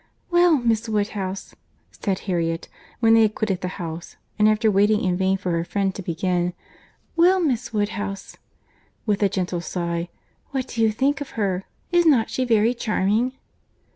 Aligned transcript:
"Well, 0.31 0.57
Miss 0.57 0.89
Woodhouse," 0.89 1.53
said 1.91 2.17
Harriet, 2.21 2.67
when 3.01 3.13
they 3.13 3.21
had 3.21 3.35
quitted 3.35 3.61
the 3.61 3.67
house, 3.77 4.15
and 4.39 4.49
after 4.49 4.71
waiting 4.71 5.03
in 5.03 5.15
vain 5.15 5.37
for 5.37 5.51
her 5.51 5.63
friend 5.63 5.93
to 5.93 6.01
begin; 6.01 6.55
"Well, 7.15 7.39
Miss 7.39 7.71
Woodhouse, 7.71 8.35
(with 9.05 9.21
a 9.21 9.29
gentle 9.29 9.61
sigh,) 9.61 10.09
what 10.49 10.67
do 10.69 10.81
you 10.81 10.91
think 10.91 11.21
of 11.21 11.31
her?—Is 11.37 12.07
not 12.07 12.31
she 12.31 12.45
very 12.45 12.73
charming?" 12.73 13.33